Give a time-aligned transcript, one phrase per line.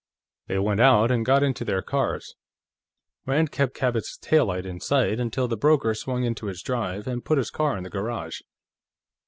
[0.47, 2.33] They went out and got into their cars.
[3.27, 7.37] Rand kept Cabot's taillight in sight until the broker swung into his drive and put
[7.37, 8.39] his car in the garage.